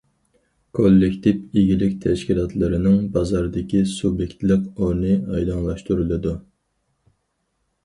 كوللېكتىپ 0.77 1.43
ئىگىلىك 1.61 1.93
تەشكىلاتلىرىنىڭ 2.05 2.97
بازاردىكى 3.19 3.83
سۇبيېكتلىق 3.93 4.67
ئورنى 4.83 5.15
ئايدىڭلاشتۇرۇلىدۇ. 5.37 6.35